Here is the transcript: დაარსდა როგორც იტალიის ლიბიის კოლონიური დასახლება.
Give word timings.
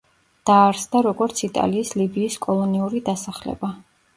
დაარსდა 0.49 1.01
როგორც 1.07 1.43
იტალიის 1.49 1.93
ლიბიის 2.01 2.39
კოლონიური 2.47 3.07
დასახლება. 3.11 3.75